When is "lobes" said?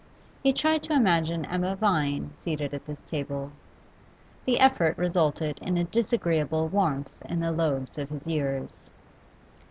7.51-7.99